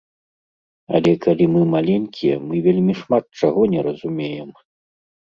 Але 0.99 1.11
калі 1.25 1.45
мы 1.55 1.59
маленькія, 1.73 2.35
мы 2.47 2.61
вельмі 2.67 2.95
шмат 3.01 3.23
чаго 3.43 3.61
не 3.75 3.83
разумеем. 3.89 4.49